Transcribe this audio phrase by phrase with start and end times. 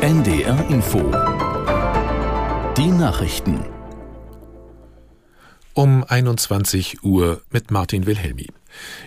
[0.00, 0.98] NDR Info.
[2.76, 3.64] Die Nachrichten.
[5.74, 8.46] Um 21 Uhr mit Martin Wilhelmi.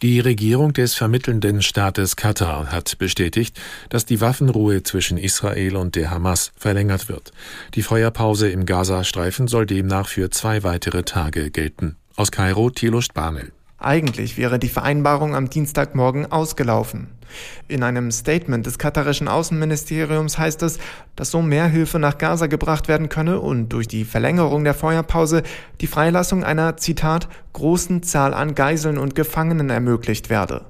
[0.00, 3.60] Die Regierung des vermittelnden Staates Katar hat bestätigt,
[3.90, 7.32] dass die Waffenruhe zwischen Israel und der Hamas verlängert wird.
[7.74, 11.96] Die Feuerpause im Gazastreifen soll demnach für zwei weitere Tage gelten.
[12.16, 13.52] Aus Kairo Thilo Spanel.
[13.78, 17.08] Eigentlich wäre die Vereinbarung am Dienstagmorgen ausgelaufen.
[17.68, 20.78] In einem Statement des katarischen Außenministeriums heißt es,
[21.14, 25.44] dass so mehr Hilfe nach Gaza gebracht werden könne und durch die Verlängerung der Feuerpause
[25.80, 30.64] die Freilassung einer, Zitat, großen Zahl an Geiseln und Gefangenen ermöglicht werde.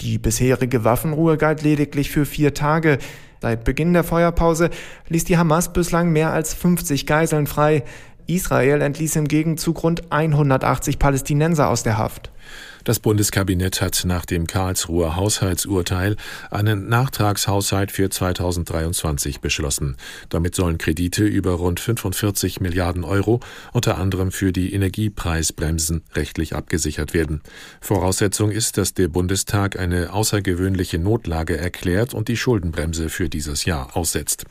[0.00, 2.98] Die bisherige Waffenruhe galt lediglich für vier Tage.
[3.40, 4.70] Seit Beginn der Feuerpause
[5.08, 7.84] ließ die Hamas bislang mehr als 50 Geiseln frei.
[8.34, 12.30] Israel entließ im Gegenzug rund 180 Palästinenser aus der Haft.
[12.84, 16.16] Das Bundeskabinett hat nach dem Karlsruher Haushaltsurteil
[16.50, 19.96] einen Nachtragshaushalt für 2023 beschlossen.
[20.30, 23.40] Damit sollen Kredite über rund 45 Milliarden Euro
[23.72, 27.42] unter anderem für die Energiepreisbremsen rechtlich abgesichert werden.
[27.82, 33.94] Voraussetzung ist, dass der Bundestag eine außergewöhnliche Notlage erklärt und die Schuldenbremse für dieses Jahr
[33.94, 34.46] aussetzt.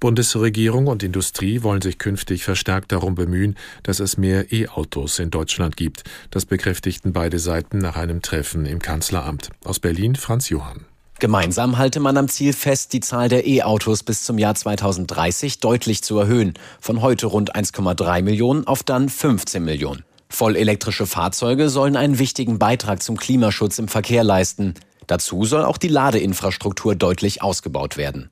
[0.00, 5.76] Bundesregierung und Industrie wollen sich künftig verstärkt darum bemühen, dass es mehr E-Autos in Deutschland
[5.76, 6.04] gibt.
[6.30, 9.50] Das bekräftigten beide Seiten nach einem Treffen im Kanzleramt.
[9.64, 10.86] Aus Berlin Franz Johann.
[11.20, 16.02] Gemeinsam halte man am Ziel fest, die Zahl der E-Autos bis zum Jahr 2030 deutlich
[16.04, 16.54] zu erhöhen.
[16.80, 20.04] Von heute rund 1,3 Millionen auf dann 15 Millionen.
[20.28, 24.74] Vollelektrische Fahrzeuge sollen einen wichtigen Beitrag zum Klimaschutz im Verkehr leisten.
[25.08, 28.30] Dazu soll auch die Ladeinfrastruktur deutlich ausgebaut werden.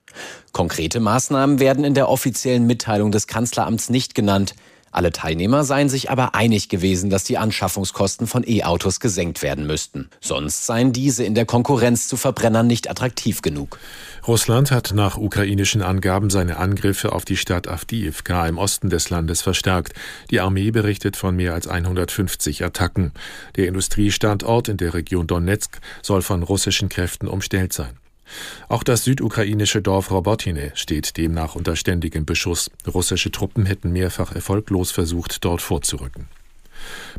[0.52, 4.54] Konkrete Maßnahmen werden in der offiziellen Mitteilung des Kanzleramts nicht genannt.
[4.92, 10.08] Alle Teilnehmer seien sich aber einig gewesen, dass die Anschaffungskosten von E-Autos gesenkt werden müssten.
[10.20, 13.78] Sonst seien diese in der Konkurrenz zu Verbrennern nicht attraktiv genug.
[14.26, 19.42] Russland hat nach ukrainischen Angaben seine Angriffe auf die Stadt Avdiivka im Osten des Landes
[19.42, 19.92] verstärkt.
[20.30, 23.12] Die Armee berichtet von mehr als 150 Attacken.
[23.56, 27.98] Der Industriestandort in der Region Donetsk soll von russischen Kräften umstellt sein.
[28.68, 32.70] Auch das südukrainische Dorf Robotine steht demnach unter ständigem Beschuss.
[32.86, 36.28] Russische Truppen hätten mehrfach erfolglos versucht, dort vorzurücken.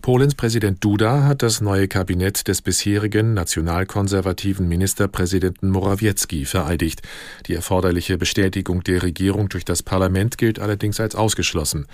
[0.02, 7.02] Polens Präsident Duda hat das neue Kabinett des bisherigen nationalkonservativen Ministerpräsidenten Morawiecki vereidigt.
[7.48, 11.88] Die erforderliche Bestätigung der Regierung durch das Parlament gilt allerdings als ausgeschlossen.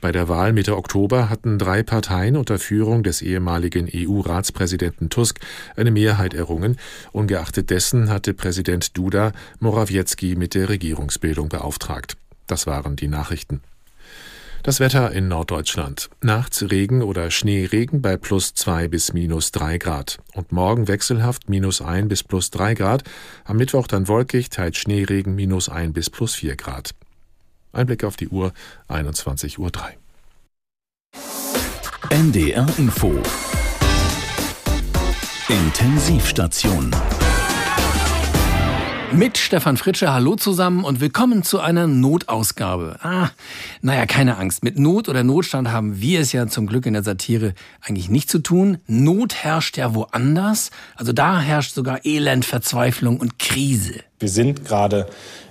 [0.00, 5.40] Bei der Wahl Mitte Oktober hatten drei Parteien unter Führung des ehemaligen EU-Ratspräsidenten Tusk
[5.76, 6.76] eine Mehrheit errungen.
[7.12, 12.16] Ungeachtet dessen hatte Präsident Duda Morawiecki mit der Regierungsbildung beauftragt.
[12.46, 13.60] Das waren die Nachrichten.
[14.66, 16.10] Das Wetter in Norddeutschland.
[16.22, 20.18] Nachts Regen oder Schneeregen bei plus zwei bis minus drei Grad.
[20.34, 23.04] Und morgen wechselhaft minus ein bis plus drei Grad.
[23.44, 26.96] Am Mittwoch dann wolkig, teils Schneeregen minus ein bis plus vier Grad.
[27.72, 28.52] Ein Blick auf die Uhr,
[28.88, 29.70] 21.03 Uhr.
[32.10, 33.14] NDR Info.
[35.48, 36.90] Intensivstation.
[39.12, 42.98] Mit Stefan Fritsche, hallo zusammen und willkommen zu einer Notausgabe.
[43.02, 43.30] Ah,
[43.86, 44.64] naja, keine Angst.
[44.64, 48.28] Mit Not oder Notstand haben wir es ja zum Glück in der Satire eigentlich nicht
[48.28, 48.78] zu tun.
[48.88, 50.72] Not herrscht ja woanders.
[50.96, 54.00] Also da herrscht sogar Elend, Verzweiflung und Krise.
[54.18, 55.06] Wir sind gerade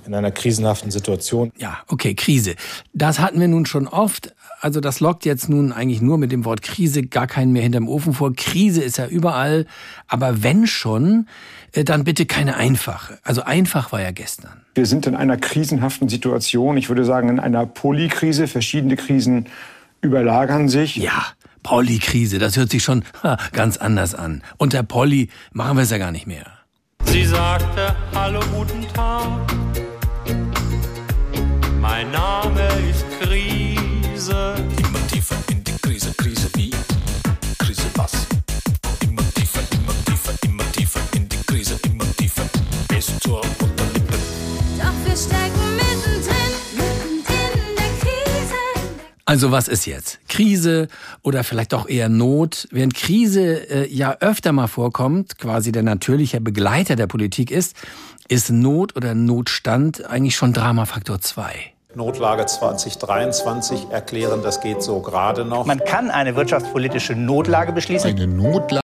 [0.05, 1.51] in einer krisenhaften Situation.
[1.57, 2.55] Ja, okay, Krise.
[2.93, 4.33] Das hatten wir nun schon oft.
[4.59, 7.87] Also das lockt jetzt nun eigentlich nur mit dem Wort Krise gar keinen mehr hinterm
[7.87, 8.33] Ofen vor.
[8.33, 9.65] Krise ist ja überall.
[10.07, 11.27] Aber wenn schon,
[11.73, 13.19] äh, dann bitte keine einfache.
[13.23, 14.61] Also einfach war ja gestern.
[14.73, 16.77] Wir sind in einer krisenhaften Situation.
[16.77, 18.47] Ich würde sagen, in einer Polykrise.
[18.47, 19.47] Verschiedene Krisen
[20.01, 20.95] überlagern sich.
[20.95, 21.25] Ja,
[21.63, 23.03] Polykrise, das hört sich schon
[23.51, 24.43] ganz anders an.
[24.57, 26.45] Unter Polly machen wir es ja gar nicht mehr.
[27.15, 29.39] Sie sagte, hallo, guten Tag.
[31.79, 33.24] Mein Name ist Krise.
[49.27, 50.19] Also was ist jetzt?
[50.29, 50.87] Krise
[51.23, 52.67] oder vielleicht doch eher Not?
[52.69, 57.75] Während Krise äh, ja öfter mal vorkommt, quasi der natürliche Begleiter der Politik ist,
[58.27, 61.73] ist Not oder Notstand eigentlich schon Dramafaktor 2.
[61.95, 65.65] Notlage 2023 erklären, das geht so gerade noch.
[65.65, 68.11] Man kann eine wirtschaftspolitische Notlage beschließen.
[68.11, 68.84] Eine Notlage